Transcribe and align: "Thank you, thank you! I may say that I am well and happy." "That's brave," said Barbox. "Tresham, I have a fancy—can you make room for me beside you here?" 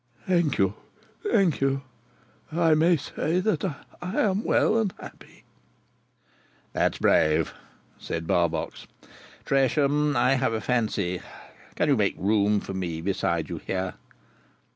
"Thank 0.27 0.57
you, 0.57 0.73
thank 1.31 1.61
you! 1.61 1.83
I 2.51 2.73
may 2.73 2.97
say 2.97 3.39
that 3.39 3.63
I 3.63 4.19
am 4.19 4.43
well 4.43 4.79
and 4.79 4.91
happy." 4.99 5.43
"That's 6.73 6.97
brave," 6.97 7.53
said 7.99 8.25
Barbox. 8.25 8.87
"Tresham, 9.45 10.17
I 10.17 10.33
have 10.33 10.53
a 10.53 10.59
fancy—can 10.61 11.87
you 11.87 11.95
make 11.95 12.15
room 12.17 12.61
for 12.61 12.73
me 12.73 12.99
beside 13.01 13.47
you 13.47 13.57
here?" 13.59 13.93